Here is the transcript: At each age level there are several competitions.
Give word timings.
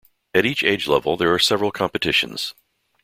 At 0.33 0.47
each 0.47 0.63
age 0.63 0.87
level 0.87 1.15
there 1.15 1.31
are 1.31 1.37
several 1.37 1.69
competitions. 1.69 2.55